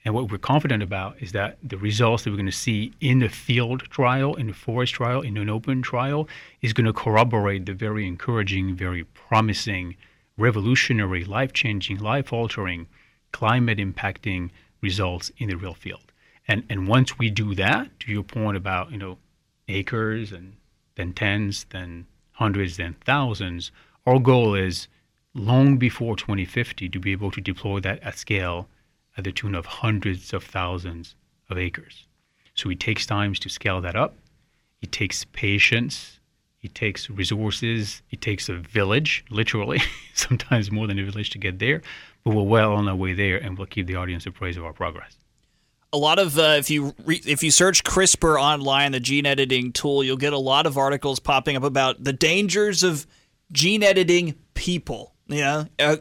and 0.05 0.15
what 0.15 0.31
we're 0.31 0.39
confident 0.39 0.83
about 0.83 1.17
is 1.21 1.33
that 1.33 1.59
the 1.63 1.79
results 1.79 2.25
that 2.25 2.31
we're 2.31 2.37
going 2.37 2.47
to 2.47 2.53
see 2.53 2.93
in 3.01 3.21
the 3.21 3.29
field 3.29 3.83
trial, 3.83 4.35
in 4.35 4.49
the 4.49 4.53
forest 4.53 4.95
trial, 4.95 5.21
in 5.21 5.37
an 5.37 5.49
open 5.49 5.81
trial, 5.81 6.29
is 6.61 6.73
going 6.73 6.87
to 6.87 6.93
corroborate 6.93 7.67
the 7.67 7.73
very 7.73 8.07
encouraging, 8.07 8.75
very 8.75 9.05
promising, 9.05 9.97
revolutionary, 10.37 11.25
life 11.25 11.53
changing, 11.53 11.99
life 11.99 12.33
altering, 12.33 12.89
climate 13.31 13.79
impacting 13.79 14.51
results 14.81 15.31
in 15.39 15.49
the 15.49 15.57
real 15.57 15.75
field. 15.75 16.13
And, 16.49 16.65
and 16.69 16.89
once 16.89 17.19
we 17.19 17.31
do 17.31 17.55
that, 17.55 18.01
to 18.01 18.11
your 18.11 18.25
point 18.25 18.57
about 18.57 18.91
you 18.91 18.99
know 18.99 19.19
acres 19.69 20.33
and 20.33 20.57
then 20.97 21.13
tens, 21.13 21.65
then 21.71 22.07
hundreds, 22.33 22.77
then 22.77 22.97
thousands, 23.05 23.71
our 24.05 24.19
goal 24.19 24.57
is 24.57 24.89
long 25.33 25.77
before 25.79 26.17
2050 26.17 26.89
to 26.89 26.99
be 26.99 27.13
able 27.13 27.31
to 27.31 27.41
deploy 27.41 27.79
that 27.81 28.03
at 28.03 28.19
scale 28.19 28.69
at 29.17 29.25
the 29.25 29.33
tune 29.33 29.55
of 29.55 29.67
hundreds 29.67 30.33
of 30.33 30.45
thousands 30.45 31.15
of 31.51 31.59
acres. 31.59 32.07
So 32.55 32.71
it 32.71 32.81
takes 32.81 33.07
time 33.07 33.35
to 33.35 33.49
scale 33.49 33.81
that 33.81 33.97
up. 33.97 34.15
It 34.81 34.93
takes 34.93 35.25
patience. 35.25 36.19
It 36.61 36.75
takes 36.75 37.11
resources. 37.11 38.03
It 38.11 38.21
takes 38.21 38.49
a 38.49 38.55
village, 38.55 39.25
literally, 39.31 39.81
sometimes 40.15 40.71
more 40.71 40.87
than 40.87 40.99
a 40.99 41.05
village 41.05 41.31
to 41.31 41.39
get 41.39 41.59
there. 41.59 41.83
But 42.25 42.35
we're 42.35 42.43
well 42.43 42.73
on 42.73 42.89
our 42.89 42.95
way 42.95 43.15
there, 43.15 43.37
and 43.37 43.59
we'll 43.59 43.67
keep 43.67 43.87
the 43.87 43.97
audience 43.97 44.27
appraised 44.27 44.59
of 44.59 44.65
our 44.65 44.73
progress. 44.73 45.17
A 45.93 45.99
lot 45.99 46.19
of 46.19 46.39
uh, 46.39 46.57
if 46.59 46.71
you 46.71 46.95
re- 47.05 47.21
if 47.27 47.43
you 47.43 47.51
search 47.51 47.85
CRISPR 47.85 48.41
online, 48.41 48.93
the 48.93 49.01
gene 49.01 49.27
editing 49.27 49.73
tool, 49.73 50.03
you'll 50.03 50.17
get 50.17 50.33
a 50.33 50.39
lot 50.39 50.67
of 50.67 50.79
articles 50.79 51.19
popping 51.19 51.55
up 51.57 51.65
about 51.65 52.03
the 52.03 52.15
dangers 52.15 52.83
of 52.83 53.07
gene 53.51 53.83
editing 53.83 54.37
people. 54.55 55.13
You 55.27 55.41
know, 55.41 55.67
uh, 55.79 55.97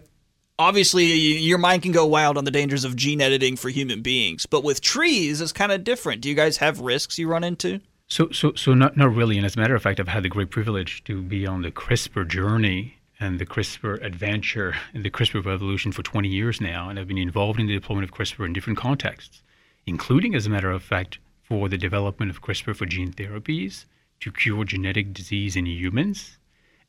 obviously 0.61 1.05
your 1.05 1.57
mind 1.57 1.83
can 1.83 1.91
go 1.91 2.05
wild 2.05 2.37
on 2.37 2.45
the 2.45 2.51
dangers 2.51 2.83
of 2.83 2.95
gene 2.95 3.21
editing 3.21 3.55
for 3.55 3.69
human 3.69 4.01
beings, 4.01 4.45
but 4.45 4.63
with 4.63 4.81
trees, 4.81 5.41
it's 5.41 5.51
kind 5.51 5.71
of 5.71 5.83
different. 5.83 6.21
Do 6.21 6.29
you 6.29 6.35
guys 6.35 6.57
have 6.57 6.79
risks 6.79 7.17
you 7.17 7.27
run 7.27 7.43
into? 7.43 7.81
So, 8.07 8.29
so, 8.31 8.53
so 8.55 8.73
not 8.73 8.97
not 8.97 9.15
really. 9.15 9.37
And 9.37 9.45
as 9.45 9.55
a 9.55 9.59
matter 9.59 9.75
of 9.75 9.81
fact, 9.81 9.99
I've 9.99 10.07
had 10.07 10.23
the 10.23 10.29
great 10.29 10.51
privilege 10.51 11.03
to 11.05 11.21
be 11.21 11.47
on 11.47 11.61
the 11.61 11.71
CRISPR 11.71 12.27
journey 12.27 12.95
and 13.21 13.39
the 13.39 13.45
CRISPR 13.45 14.03
adventure 14.03 14.75
and 14.93 15.03
the 15.03 15.09
CRISPR 15.09 15.45
revolution 15.45 15.91
for 15.91 16.03
20 16.03 16.27
years 16.27 16.59
now, 16.59 16.89
and 16.89 16.99
I've 16.99 17.07
been 17.07 17.17
involved 17.17 17.59
in 17.59 17.67
the 17.67 17.73
deployment 17.73 18.03
of 18.03 18.15
CRISPR 18.15 18.45
in 18.45 18.53
different 18.53 18.79
contexts, 18.79 19.43
including, 19.85 20.35
as 20.35 20.45
a 20.45 20.49
matter 20.49 20.71
of 20.71 20.83
fact, 20.83 21.19
for 21.43 21.69
the 21.69 21.77
development 21.77 22.31
of 22.31 22.41
CRISPR 22.41 22.75
for 22.75 22.85
gene 22.85 23.13
therapies 23.13 23.85
to 24.21 24.31
cure 24.31 24.65
genetic 24.65 25.13
disease 25.13 25.55
in 25.55 25.65
humans. 25.65 26.37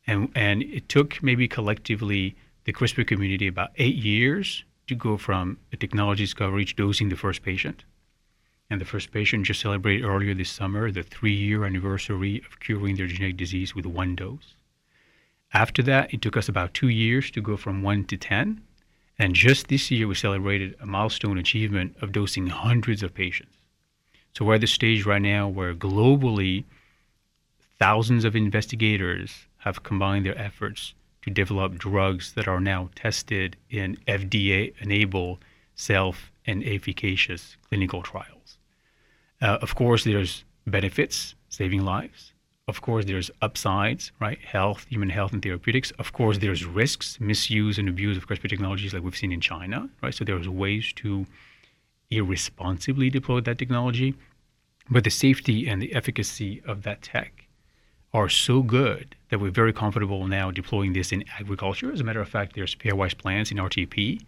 And, 0.07 0.31
and 0.35 0.63
it 0.63 0.89
took 0.89 1.23
maybe 1.23 1.47
collectively 1.47 2.35
the 2.65 2.73
CRISPR 2.73 3.07
community 3.07 3.47
about 3.47 3.71
eight 3.77 3.97
years 3.97 4.65
to 4.87 4.95
go 4.95 5.17
from 5.17 5.59
a 5.73 5.77
technology 5.77 6.25
discovery 6.25 6.65
to 6.65 6.75
dosing 6.75 7.09
the 7.09 7.17
first 7.17 7.43
patient. 7.43 7.85
And 8.71 8.81
the 8.81 8.85
first 8.85 9.13
patient 9.13 9.47
just 9.47 9.61
celebrated 9.61 10.05
earlier 10.05 10.35
this 10.35 10.51
summer 10.51 10.91
the 10.91 11.03
three 11.03 11.35
year 11.35 11.65
anniversary 11.65 12.43
of 12.47 12.61
curing 12.61 12.97
their 12.97 13.07
genetic 13.07 13.37
disease 13.37 13.75
with 13.75 13.87
one 13.87 14.15
dose. 14.17 14.55
After 15.53 15.83
that, 15.83 16.13
it 16.15 16.23
took 16.23 16.37
us 16.37 16.49
about 16.49 16.73
two 16.73 16.89
years 16.89 17.31
to 17.33 17.43
go 17.43 17.57
from 17.57 17.83
one 17.83 18.05
to 18.05 18.17
10. 18.17 18.63
And 19.19 19.35
just 19.35 19.69
this 19.69 19.91
year, 19.91 20.09
we 20.09 20.15
celebrated 20.15 20.75
a 20.81 20.87
milestone 20.87 21.37
achievement 21.37 21.97
of 22.01 22.13
dosing 22.13 22.47
hundreds 22.47 23.03
of 23.03 23.13
patients. 23.13 23.57
So 24.33 24.47
we're 24.47 24.55
at 24.55 24.63
the 24.63 24.67
stage 24.67 25.05
right 25.05 25.21
now 25.21 25.49
where 25.49 25.75
globally, 25.75 26.65
thousands 27.79 28.25
of 28.25 28.35
investigators 28.35 29.47
have 29.59 29.83
combined 29.83 30.25
their 30.25 30.39
efforts 30.39 30.95
to 31.23 31.31
develop 31.31 31.79
drugs 31.79 32.33
that 32.33 32.49
are 32.49 32.61
now 32.61 32.91
tested 32.95 33.57
in 33.71 33.97
FDA 34.07 34.75
enabled, 34.81 35.39
self 35.75 36.31
and 36.47 36.63
efficacious 36.65 37.57
clinical 37.69 38.03
trials. 38.03 38.59
Uh, 39.41 39.59
of 39.61 39.75
course, 39.75 40.05
there's 40.05 40.45
benefits, 40.67 41.35
saving 41.49 41.85
lives. 41.85 42.33
Of 42.69 42.81
course, 42.81 43.05
there's 43.05 43.31
upsides, 43.41 44.13
right? 44.21 44.39
Health, 44.41 44.87
human 44.89 45.11
health, 45.11 45.33
and 45.33 45.43
therapeutics. 45.43 45.91
Of 45.99 46.13
course, 46.13 46.39
there's 46.39 46.65
risks, 46.65 47.21
misuse 47.21 47.79
and 47.79 47.89
abuse 47.89 48.17
of 48.17 48.29
CRISPR 48.29 48.49
technologies 48.49 48.95
like 48.95 49.03
we've 49.03 49.17
seen 49.17 49.33
in 49.33 49.41
China, 49.41 49.89
right? 50.03 50.15
So 50.15 50.25
there's 50.25 50.49
ways 50.49 50.93
to 50.97 51.27
irresponsibly 52.11 53.11
deploy 53.11 53.41
that 53.41 53.59
technology. 53.59 54.15
But 54.91 55.05
the 55.05 55.11
safety 55.11 55.69
and 55.69 55.83
the 55.83 55.93
efficacy 55.95 56.63
of 56.65 56.83
that 56.83 57.03
tech 57.03 57.49
are 58.15 58.29
so 58.29 58.63
good 58.63 59.17
that 59.31 59.41
we're 59.41 59.51
very 59.51 59.73
comfortable 59.73 60.27
now 60.27 60.51
deploying 60.51 60.93
this 60.93 61.13
in 61.13 61.25
agriculture. 61.39 61.91
As 61.91 62.01
a 62.01 62.05
matter 62.05 62.21
of 62.21 62.29
fact, 62.29 62.55
there's 62.55 62.75
Pairwise 62.75 63.17
Plants 63.17 63.51
in 63.51 63.57
RTP 63.57 64.21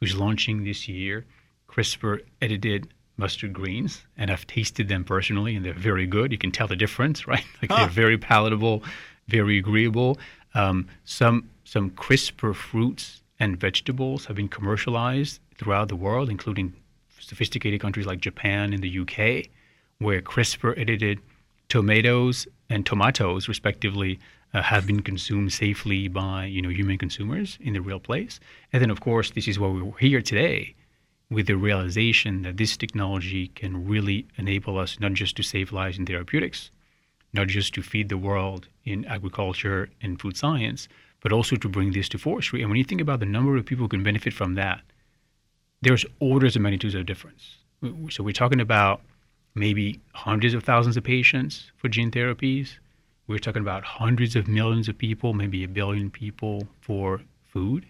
who's 0.00 0.16
launching 0.16 0.64
this 0.64 0.88
year 0.88 1.24
CRISPR 1.68 2.20
edited 2.40 2.88
mustard 3.18 3.52
greens, 3.52 4.02
and 4.16 4.30
I've 4.30 4.46
tasted 4.46 4.88
them 4.88 5.04
personally, 5.04 5.56
and 5.56 5.64
they're 5.64 5.74
very 5.74 6.06
good. 6.06 6.32
You 6.32 6.38
can 6.38 6.52
tell 6.52 6.66
the 6.66 6.76
difference, 6.76 7.26
right? 7.32 7.44
Like 7.60 7.70
huh. 7.70 7.76
they're 7.78 7.88
very 7.88 8.18
palatable, 8.18 8.82
very 9.28 9.58
agreeable. 9.58 10.18
Um, 10.54 10.88
some 11.04 11.50
some 11.64 11.90
CRISPR 11.90 12.54
fruits 12.54 13.22
and 13.38 13.58
vegetables 13.58 14.26
have 14.26 14.36
been 14.36 14.48
commercialized 14.48 15.40
throughout 15.58 15.88
the 15.88 15.96
world, 15.96 16.30
including 16.30 16.74
sophisticated 17.18 17.80
countries 17.80 18.06
like 18.06 18.20
Japan 18.20 18.72
and 18.72 18.82
the 18.82 19.00
UK, 19.00 19.50
where 19.98 20.22
CRISPR 20.22 20.78
edited 20.78 21.20
tomatoes 21.68 22.46
and 22.68 22.84
tomatoes, 22.84 23.48
respectively, 23.48 24.18
uh, 24.54 24.62
have 24.62 24.86
been 24.86 25.02
consumed 25.02 25.52
safely 25.52 26.08
by 26.08 26.46
you 26.46 26.62
know 26.62 26.68
human 26.68 26.98
consumers 26.98 27.58
in 27.60 27.74
the 27.74 27.80
real 27.80 28.00
place. 28.00 28.40
And 28.72 28.80
then, 28.80 28.90
of 28.90 29.00
course, 29.00 29.30
this 29.30 29.48
is 29.48 29.58
why 29.58 29.68
we're 29.68 29.98
here 29.98 30.22
today, 30.22 30.74
with 31.30 31.46
the 31.46 31.56
realization 31.56 32.42
that 32.42 32.56
this 32.56 32.76
technology 32.76 33.48
can 33.48 33.86
really 33.86 34.26
enable 34.36 34.78
us 34.78 34.98
not 35.00 35.12
just 35.12 35.36
to 35.36 35.42
save 35.42 35.72
lives 35.72 35.98
in 35.98 36.06
therapeutics, 36.06 36.70
not 37.32 37.48
just 37.48 37.74
to 37.74 37.82
feed 37.82 38.08
the 38.08 38.18
world 38.18 38.68
in 38.84 39.04
agriculture 39.06 39.90
and 40.00 40.20
food 40.20 40.36
science, 40.36 40.88
but 41.20 41.32
also 41.32 41.56
to 41.56 41.68
bring 41.68 41.92
this 41.92 42.08
to 42.10 42.18
forestry. 42.18 42.62
And 42.62 42.70
when 42.70 42.78
you 42.78 42.84
think 42.84 43.00
about 43.00 43.20
the 43.20 43.26
number 43.26 43.56
of 43.56 43.66
people 43.66 43.84
who 43.84 43.88
can 43.88 44.04
benefit 44.04 44.32
from 44.32 44.54
that, 44.54 44.82
there's 45.82 46.06
orders 46.20 46.56
of 46.56 46.62
magnitudes 46.62 46.94
of 46.94 47.04
difference. 47.04 47.58
So 48.10 48.22
we're 48.22 48.32
talking 48.32 48.60
about 48.60 49.00
maybe 49.56 49.98
hundreds 50.12 50.54
of 50.54 50.62
thousands 50.62 50.96
of 50.96 51.02
patients 51.02 51.72
for 51.76 51.88
gene 51.88 52.10
therapies. 52.10 52.76
We're 53.26 53.38
talking 53.38 53.62
about 53.62 53.82
hundreds 53.82 54.36
of 54.36 54.46
millions 54.46 54.88
of 54.88 54.98
people, 54.98 55.32
maybe 55.32 55.64
a 55.64 55.68
billion 55.68 56.10
people 56.10 56.68
for 56.80 57.22
food. 57.42 57.86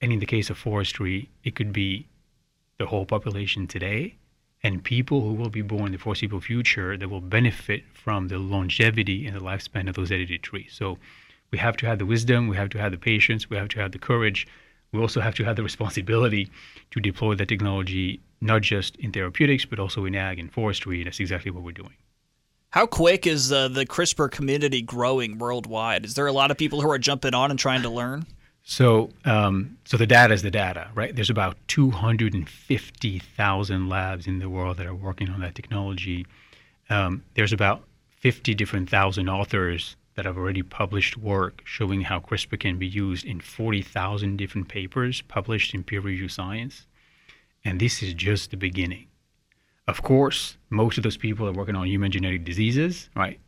And 0.00 0.12
in 0.12 0.18
the 0.18 0.26
case 0.26 0.50
of 0.50 0.58
forestry, 0.58 1.30
it 1.44 1.54
could 1.54 1.72
be 1.72 2.06
the 2.78 2.86
whole 2.86 3.06
population 3.06 3.66
today 3.66 4.16
and 4.62 4.82
people 4.82 5.20
who 5.20 5.34
will 5.34 5.50
be 5.50 5.62
born 5.62 5.86
in 5.86 5.92
the 5.92 5.98
foreseeable 5.98 6.40
future 6.40 6.96
that 6.96 7.08
will 7.08 7.20
benefit 7.20 7.84
from 7.92 8.28
the 8.28 8.38
longevity 8.38 9.26
and 9.26 9.36
the 9.36 9.40
lifespan 9.40 9.88
of 9.88 9.94
those 9.94 10.10
edited 10.10 10.42
trees. 10.42 10.72
So 10.72 10.98
we 11.50 11.58
have 11.58 11.76
to 11.78 11.86
have 11.86 11.98
the 11.98 12.06
wisdom, 12.06 12.48
we 12.48 12.56
have 12.56 12.70
to 12.70 12.78
have 12.78 12.90
the 12.90 12.98
patience, 12.98 13.50
we 13.50 13.56
have 13.58 13.68
to 13.68 13.80
have 13.80 13.92
the 13.92 13.98
courage. 13.98 14.46
We 14.92 15.00
also 15.00 15.20
have 15.20 15.34
to 15.36 15.44
have 15.44 15.56
the 15.56 15.62
responsibility 15.62 16.50
to 16.90 17.00
deploy 17.00 17.34
the 17.34 17.44
technology 17.44 18.20
not 18.40 18.62
just 18.62 18.96
in 18.96 19.12
therapeutics, 19.12 19.64
but 19.64 19.78
also 19.78 20.04
in 20.04 20.14
ag 20.14 20.38
and 20.38 20.52
forestry. 20.52 20.98
And 20.98 21.06
that's 21.06 21.20
exactly 21.20 21.50
what 21.50 21.62
we're 21.62 21.72
doing. 21.72 21.94
How 22.70 22.86
quick 22.86 23.26
is 23.26 23.52
uh, 23.52 23.68
the 23.68 23.86
CRISPR 23.86 24.30
community 24.30 24.82
growing 24.82 25.38
worldwide? 25.38 26.04
Is 26.04 26.12
there 26.14 26.26
a 26.26 26.32
lot 26.32 26.50
of 26.50 26.58
people 26.58 26.82
who 26.82 26.90
are 26.90 26.98
jumping 26.98 27.32
on 27.32 27.50
and 27.50 27.58
trying 27.58 27.80
to 27.82 27.88
learn? 27.88 28.26
So, 28.64 29.10
um, 29.24 29.78
so 29.84 29.96
the 29.96 30.08
data 30.08 30.34
is 30.34 30.42
the 30.42 30.50
data, 30.50 30.90
right? 30.94 31.14
There's 31.14 31.30
about 31.30 31.56
250,000 31.68 33.88
labs 33.88 34.26
in 34.26 34.40
the 34.40 34.50
world 34.50 34.76
that 34.78 34.86
are 34.86 34.94
working 34.94 35.30
on 35.30 35.40
that 35.40 35.54
technology. 35.54 36.26
Um, 36.90 37.22
there's 37.34 37.52
about 37.52 37.84
50 38.18 38.54
different 38.54 38.90
thousand 38.90 39.28
authors 39.28 39.94
that 40.16 40.24
have 40.24 40.36
already 40.36 40.62
published 40.62 41.16
work 41.16 41.62
showing 41.64 42.00
how 42.00 42.18
CRISPR 42.18 42.58
can 42.58 42.76
be 42.76 42.88
used 42.88 43.24
in 43.24 43.40
40,000 43.40 44.36
different 44.36 44.68
papers 44.68 45.22
published 45.22 45.72
in 45.72 45.84
peer-reviewed 45.84 46.32
science. 46.32 46.86
And 47.66 47.80
this 47.80 48.00
is 48.00 48.14
just 48.14 48.52
the 48.52 48.56
beginning. 48.56 49.08
Of 49.88 50.00
course, 50.02 50.56
most 50.70 50.98
of 50.98 51.02
those 51.02 51.16
people 51.16 51.48
are 51.48 51.52
working 51.52 51.74
on 51.74 51.88
human 51.88 52.12
genetic 52.12 52.44
diseases, 52.44 53.10
right? 53.16 53.40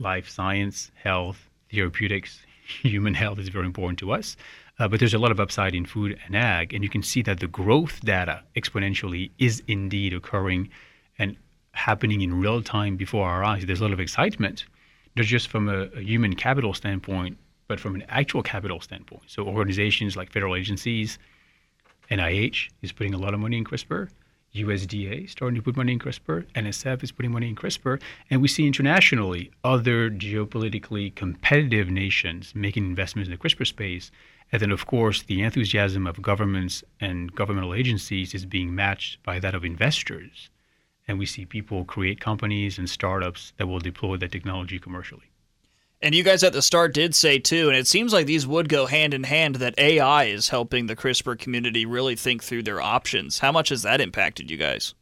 Life 0.00 0.28
science, 0.28 0.90
health, 0.96 1.48
therapeutics, 1.72 2.40
human 2.82 3.14
health 3.14 3.38
is 3.38 3.48
very 3.50 3.66
important 3.66 4.00
to 4.00 4.10
us. 4.10 4.36
Uh, 4.80 4.88
but 4.88 4.98
there's 4.98 5.14
a 5.14 5.20
lot 5.20 5.30
of 5.30 5.38
upside 5.38 5.72
in 5.72 5.86
food 5.86 6.18
and 6.26 6.36
ag, 6.36 6.74
and 6.74 6.82
you 6.82 6.90
can 6.90 7.04
see 7.04 7.22
that 7.22 7.38
the 7.38 7.46
growth 7.46 8.00
data 8.00 8.42
exponentially 8.56 9.30
is 9.38 9.62
indeed 9.68 10.12
occurring 10.12 10.68
and 11.20 11.36
happening 11.74 12.22
in 12.22 12.40
real 12.40 12.60
time 12.60 12.96
before 12.96 13.28
our 13.28 13.44
eyes. 13.44 13.64
There's 13.64 13.80
a 13.80 13.84
lot 13.84 13.92
of 13.92 14.00
excitement, 14.00 14.64
not 15.14 15.26
just 15.26 15.46
from 15.46 15.68
a, 15.68 15.82
a 15.94 16.00
human 16.00 16.34
capital 16.34 16.74
standpoint, 16.74 17.38
but 17.68 17.78
from 17.78 17.94
an 17.94 18.02
actual 18.08 18.42
capital 18.42 18.80
standpoint. 18.80 19.22
So 19.28 19.44
organizations 19.46 20.16
like 20.16 20.32
federal 20.32 20.56
agencies, 20.56 21.20
NIH 22.10 22.70
is 22.82 22.92
putting 22.92 23.14
a 23.14 23.18
lot 23.18 23.34
of 23.34 23.40
money 23.40 23.58
in 23.58 23.64
CRISPR. 23.64 24.08
USDA 24.54 25.28
starting 25.28 25.56
to 25.56 25.62
put 25.62 25.76
money 25.76 25.92
in 25.94 25.98
CRISPR. 25.98 26.46
NSF 26.52 27.02
is 27.02 27.10
putting 27.10 27.32
money 27.32 27.48
in 27.48 27.56
CRISPR. 27.56 28.00
And 28.30 28.40
we 28.40 28.48
see 28.48 28.66
internationally 28.66 29.50
other 29.64 30.10
geopolitically 30.10 31.14
competitive 31.14 31.90
nations 31.90 32.54
making 32.54 32.84
investments 32.84 33.28
in 33.28 33.32
the 33.32 33.38
CRISPR 33.38 33.66
space. 33.66 34.10
And 34.52 34.62
then, 34.62 34.70
of 34.70 34.86
course, 34.86 35.22
the 35.22 35.42
enthusiasm 35.42 36.06
of 36.06 36.22
governments 36.22 36.84
and 37.00 37.34
governmental 37.34 37.74
agencies 37.74 38.32
is 38.32 38.46
being 38.46 38.74
matched 38.74 39.22
by 39.24 39.40
that 39.40 39.54
of 39.54 39.64
investors. 39.64 40.50
And 41.08 41.18
we 41.18 41.26
see 41.26 41.44
people 41.44 41.84
create 41.84 42.20
companies 42.20 42.78
and 42.78 42.88
startups 42.88 43.52
that 43.58 43.66
will 43.66 43.80
deploy 43.80 44.16
that 44.18 44.30
technology 44.30 44.78
commercially. 44.78 45.33
And 46.04 46.14
you 46.14 46.22
guys 46.22 46.44
at 46.44 46.52
the 46.52 46.60
start 46.60 46.92
did 46.92 47.14
say 47.14 47.38
too, 47.38 47.68
and 47.68 47.78
it 47.78 47.86
seems 47.86 48.12
like 48.12 48.26
these 48.26 48.46
would 48.46 48.68
go 48.68 48.84
hand 48.84 49.14
in 49.14 49.24
hand 49.24 49.54
that 49.54 49.78
AI 49.78 50.24
is 50.24 50.50
helping 50.50 50.86
the 50.86 50.94
CRISPR 50.94 51.38
community 51.38 51.86
really 51.86 52.14
think 52.14 52.44
through 52.44 52.64
their 52.64 52.78
options. 52.78 53.38
How 53.38 53.50
much 53.50 53.70
has 53.70 53.80
that 53.84 54.02
impacted 54.02 54.50
you 54.50 54.58
guys? 54.58 54.94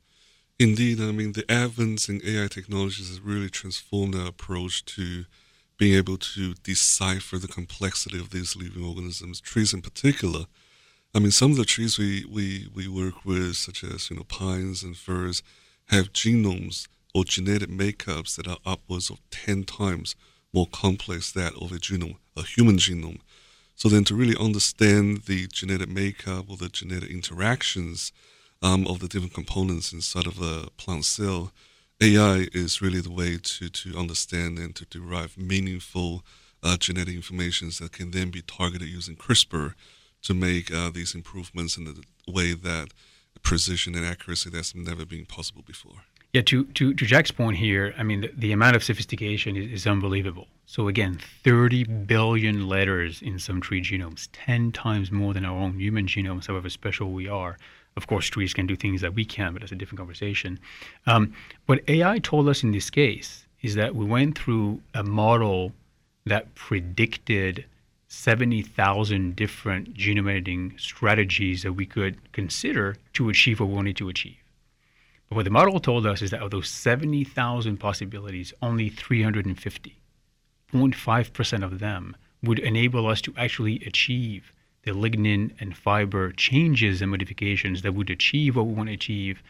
Indeed, 0.60 1.00
I 1.00 1.10
mean 1.10 1.32
the 1.32 1.44
advance 1.48 2.08
in 2.08 2.20
AI 2.24 2.46
technologies 2.46 3.08
has 3.08 3.20
really 3.20 3.50
transformed 3.50 4.14
our 4.14 4.28
approach 4.28 4.84
to 4.94 5.24
being 5.76 5.96
able 5.96 6.18
to 6.18 6.54
decipher 6.62 7.36
the 7.36 7.48
complexity 7.48 8.20
of 8.20 8.30
these 8.30 8.54
living 8.54 8.84
organisms, 8.84 9.40
trees 9.40 9.74
in 9.74 9.82
particular. 9.82 10.44
I 11.12 11.18
mean, 11.18 11.32
some 11.32 11.50
of 11.50 11.56
the 11.56 11.64
trees 11.64 11.98
we, 11.98 12.24
we, 12.30 12.68
we 12.72 12.86
work 12.86 13.24
with, 13.24 13.56
such 13.56 13.82
as 13.82 14.08
you 14.08 14.18
know 14.18 14.22
pines 14.22 14.84
and 14.84 14.96
firs, 14.96 15.42
have 15.86 16.12
genomes 16.12 16.86
or 17.12 17.24
genetic 17.24 17.70
makeups 17.70 18.36
that 18.36 18.46
are 18.46 18.58
upwards 18.64 19.10
of 19.10 19.18
ten 19.32 19.64
times 19.64 20.14
more 20.52 20.66
complex 20.66 21.32
that 21.32 21.54
of 21.54 21.72
a 21.72 21.76
genome, 21.76 22.16
a 22.36 22.42
human 22.42 22.76
genome. 22.76 23.20
So 23.74 23.88
then, 23.88 24.04
to 24.04 24.14
really 24.14 24.36
understand 24.38 25.22
the 25.22 25.46
genetic 25.48 25.88
makeup 25.88 26.46
or 26.48 26.56
the 26.56 26.68
genetic 26.68 27.10
interactions 27.10 28.12
um, 28.62 28.86
of 28.86 29.00
the 29.00 29.08
different 29.08 29.34
components 29.34 29.92
inside 29.92 30.26
of 30.26 30.40
a 30.40 30.68
plant 30.76 31.04
cell, 31.04 31.52
AI 32.00 32.48
is 32.52 32.82
really 32.82 33.00
the 33.00 33.10
way 33.10 33.38
to 33.38 33.68
to 33.68 33.98
understand 33.98 34.58
and 34.58 34.74
to 34.76 34.84
derive 34.84 35.38
meaningful 35.38 36.24
uh, 36.62 36.76
genetic 36.76 37.14
information 37.14 37.70
that 37.80 37.92
can 37.92 38.10
then 38.10 38.30
be 38.30 38.42
targeted 38.42 38.88
using 38.88 39.16
CRISPR 39.16 39.74
to 40.22 40.34
make 40.34 40.72
uh, 40.72 40.90
these 40.90 41.14
improvements 41.14 41.76
in 41.76 41.84
the 41.84 42.02
way 42.28 42.54
that 42.54 42.88
precision 43.42 43.94
and 43.94 44.06
accuracy 44.06 44.50
that's 44.50 44.74
never 44.74 45.04
been 45.04 45.26
possible 45.26 45.62
before. 45.66 46.04
Yeah, 46.32 46.40
to, 46.46 46.64
to, 46.64 46.94
to 46.94 47.04
Jack's 47.04 47.30
point 47.30 47.58
here, 47.58 47.94
I 47.98 48.02
mean, 48.02 48.22
the, 48.22 48.30
the 48.34 48.52
amount 48.52 48.74
of 48.74 48.82
sophistication 48.82 49.54
is, 49.54 49.70
is, 49.70 49.86
unbelievable. 49.86 50.46
So, 50.64 50.88
again, 50.88 51.20
30 51.44 51.84
billion 51.84 52.66
letters 52.68 53.20
in 53.20 53.38
some 53.38 53.60
tree 53.60 53.82
genomes, 53.82 54.28
10 54.32 54.72
times 54.72 55.12
more 55.12 55.34
than 55.34 55.44
our 55.44 55.54
own 55.54 55.78
human 55.78 56.06
genomes, 56.06 56.46
however 56.46 56.70
special 56.70 57.12
we 57.12 57.28
are. 57.28 57.58
Of 57.98 58.06
course, 58.06 58.28
trees 58.28 58.54
can 58.54 58.66
do 58.66 58.76
things 58.76 59.02
that 59.02 59.12
we 59.12 59.26
can, 59.26 59.52
but 59.52 59.60
that's 59.60 59.72
a 59.72 59.74
different 59.74 59.98
conversation. 59.98 60.58
Um, 61.06 61.34
what 61.66 61.80
AI 61.86 62.18
told 62.20 62.48
us 62.48 62.62
in 62.62 62.72
this 62.72 62.88
case 62.88 63.44
is 63.60 63.74
that 63.74 63.94
we 63.94 64.06
went 64.06 64.38
through 64.38 64.80
a 64.94 65.02
model 65.02 65.74
that 66.24 66.54
predicted 66.54 67.66
70,000 68.08 69.36
different 69.36 69.92
genome 69.92 70.30
editing 70.30 70.78
strategies 70.78 71.62
that 71.62 71.74
we 71.74 71.84
could 71.84 72.32
consider 72.32 72.96
to 73.12 73.28
achieve 73.28 73.60
what 73.60 73.68
we 73.68 73.74
wanted 73.74 73.98
to 73.98 74.08
achieve. 74.08 74.41
What 75.32 75.44
the 75.44 75.50
model 75.50 75.80
told 75.80 76.06
us 76.06 76.20
is 76.20 76.30
that 76.30 76.42
of 76.42 76.50
those 76.50 76.68
70,000 76.68 77.78
possibilities, 77.78 78.52
only 78.60 78.90
350, 78.90 79.96
0.5% 80.74 81.64
of 81.64 81.78
them 81.78 82.16
would 82.42 82.58
enable 82.58 83.06
us 83.06 83.22
to 83.22 83.32
actually 83.38 83.82
achieve 83.86 84.52
the 84.82 84.90
lignin 84.90 85.52
and 85.58 85.74
fiber 85.74 86.32
changes 86.32 87.00
and 87.00 87.10
modifications 87.10 87.80
that 87.80 87.94
would 87.94 88.10
achieve 88.10 88.56
what 88.56 88.66
we 88.66 88.74
want 88.74 88.90
to 88.90 88.94
achieve, 88.94 89.42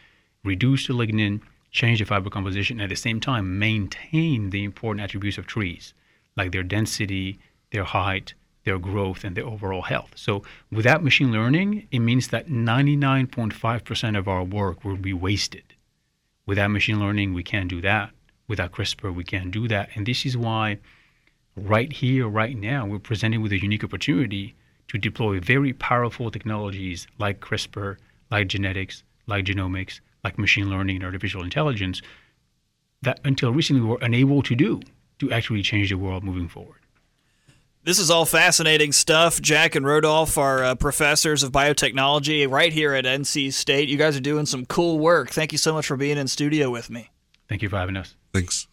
reduce 0.45 0.87
the 0.87 0.93
lignin, 0.93 1.41
change 1.69 1.99
the 1.99 2.05
fiber 2.05 2.29
composition, 2.29 2.77
and 2.77 2.83
at 2.83 2.89
the 2.89 2.95
same 2.95 3.19
time 3.19 3.59
maintain 3.59 4.51
the 4.51 4.63
important 4.63 5.03
attributes 5.03 5.37
of 5.37 5.47
trees, 5.47 5.93
like 6.37 6.53
their 6.53 6.63
density, 6.63 7.39
their 7.71 7.83
height, 7.83 8.33
their 8.63 8.79
growth, 8.79 9.25
and 9.25 9.35
their 9.35 9.45
overall 9.45 9.81
health. 9.81 10.13
So 10.15 10.43
without 10.71 11.03
machine 11.03 11.33
learning, 11.33 11.89
it 11.91 11.99
means 11.99 12.29
that 12.29 12.47
99.5% 12.47 14.17
of 14.17 14.29
our 14.29 14.45
work 14.45 14.85
will 14.85 14.95
be 14.95 15.11
wasted. 15.11 15.63
Without 16.45 16.69
machine 16.69 16.99
learning, 16.99 17.33
we 17.33 17.43
can't 17.43 17.69
do 17.69 17.81
that. 17.81 18.11
Without 18.47 18.71
CRISPR, 18.73 19.13
we 19.15 19.23
can't 19.23 19.51
do 19.51 19.67
that. 19.69 19.89
And 19.95 20.05
this 20.05 20.25
is 20.25 20.35
why, 20.35 20.79
right 21.55 21.91
here, 21.91 22.27
right 22.27 22.57
now, 22.57 22.85
we're 22.85 22.99
presented 22.99 23.41
with 23.41 23.53
a 23.53 23.61
unique 23.61 23.83
opportunity 23.83 24.55
to 24.89 24.97
deploy 24.97 25.39
very 25.39 25.71
powerful 25.71 26.29
technologies 26.29 27.07
like 27.17 27.39
CRISPR, 27.39 27.97
like 28.29 28.47
genetics, 28.47 29.03
like 29.25 29.45
genomics, 29.45 30.01
like 30.23 30.37
machine 30.37 30.69
learning 30.69 30.97
and 30.97 31.05
artificial 31.05 31.43
intelligence 31.43 32.01
that 33.01 33.19
until 33.23 33.53
recently 33.53 33.81
we 33.81 33.87
were 33.87 33.99
unable 34.01 34.41
to 34.41 34.55
do 34.55 34.81
to 35.19 35.31
actually 35.31 35.61
change 35.61 35.89
the 35.89 35.97
world 35.97 36.23
moving 36.23 36.47
forward. 36.47 36.79
This 37.85 37.99
is 37.99 38.09
all 38.09 38.23
fascinating 38.23 38.93
stuff. 38.93 39.41
Jack 39.41 39.75
and 39.75 39.85
Rodolphe 39.85 40.37
are 40.37 40.63
uh, 40.63 40.75
professors 40.75 41.43
of 41.43 41.51
biotechnology 41.51 42.49
right 42.49 42.71
here 42.71 42.93
at 42.93 43.03
NC 43.03 43.51
State. 43.51 43.89
You 43.89 43.97
guys 43.97 44.15
are 44.15 44.21
doing 44.21 44.45
some 44.45 44.65
cool 44.65 44.99
work. 44.99 45.31
Thank 45.31 45.51
you 45.51 45.57
so 45.57 45.73
much 45.73 45.87
for 45.87 45.97
being 45.97 46.17
in 46.17 46.29
studio 46.29 46.69
with 46.69 46.89
me. 46.89 47.09
Thank 47.49 47.61
you 47.61 47.67
for 47.67 47.75
having 47.75 47.97
us. 47.97 48.15
Thanks. 48.33 48.67